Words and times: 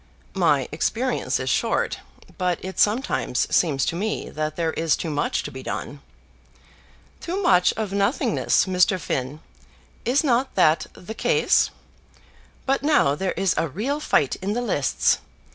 "My 0.33 0.67
experience 0.71 1.39
is 1.39 1.51
short, 1.51 1.99
but 2.39 2.57
it 2.65 2.79
sometimes 2.79 3.45
seems 3.55 3.85
to 3.85 3.95
me 3.95 4.31
that 4.31 4.55
there 4.55 4.73
is 4.73 4.97
too 4.97 5.11
much 5.11 5.43
to 5.43 5.51
be 5.51 5.61
done." 5.61 6.01
"Too 7.19 7.39
much 7.39 7.71
of 7.77 7.93
nothingness, 7.93 8.65
Mr. 8.65 8.99
Finn. 8.99 9.41
Is 10.03 10.23
not 10.23 10.55
that 10.55 10.87
the 10.93 11.13
case? 11.13 11.69
But 12.65 12.81
now 12.81 13.13
there 13.13 13.33
is 13.33 13.53
a 13.59 13.67
real 13.69 13.99
fight 13.99 14.37
in 14.37 14.53
the 14.53 14.61
lists. 14.63 15.19